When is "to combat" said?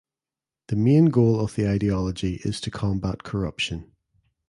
2.61-3.21